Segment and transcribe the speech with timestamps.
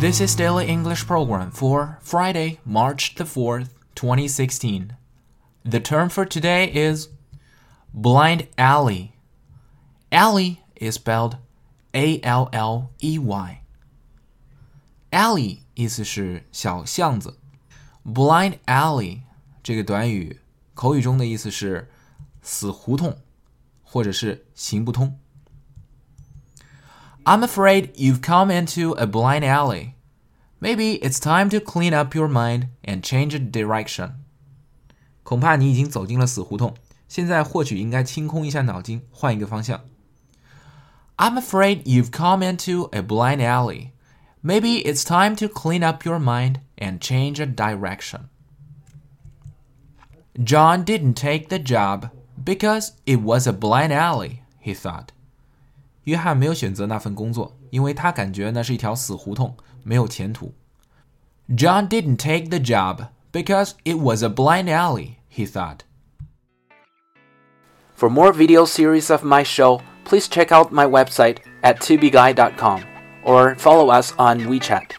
[0.00, 4.96] This is Daily English Program for Friday, March the 4th, 2016.
[5.64, 7.08] The term for today is
[7.92, 9.12] blind alley.
[10.10, 11.36] Alley is spelled
[11.92, 13.62] A L L E Y.
[15.10, 17.36] Alley 意思是小巷子，
[18.04, 19.20] blind alley
[19.62, 20.40] 这个短语
[20.74, 21.90] 口语中的意思是
[22.40, 23.18] 死胡同，
[23.82, 25.18] 或者是行不通。
[27.24, 29.94] I'm afraid you've come into a blind alley.
[30.60, 34.12] Maybe it's time to clean up your mind and change a direction.
[35.22, 36.74] 恐怕你已经走进了死胡同，
[37.08, 39.80] 现在或许应该清空一下脑筋，换一个方向。
[41.16, 43.90] I'm afraid you've come into a blind alley.
[44.42, 48.28] Maybe it's time to clean up your mind and change a direction.
[50.42, 52.08] John didn't take the job
[52.42, 55.12] because it was a blind alley, he thought.
[56.04, 60.52] 约翰没有选择那份工作，因为他感觉那是一条死胡同，没有前途。
[61.48, 65.80] John didn't take the job because it was a blind alley, he thought.
[67.96, 72.82] For more video series of my show, please check out my website at tubeguy.com
[73.24, 74.92] or follow us on WeChat.